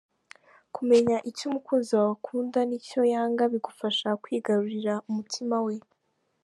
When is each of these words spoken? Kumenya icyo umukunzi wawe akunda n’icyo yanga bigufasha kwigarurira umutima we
Kumenya 0.75 1.17
icyo 1.29 1.43
umukunzi 1.49 1.89
wawe 1.97 2.11
akunda 2.17 2.59
n’icyo 2.69 3.01
yanga 3.13 3.43
bigufasha 3.53 4.07
kwigarurira 4.23 4.93
umutima 5.09 5.57
we 5.67 5.75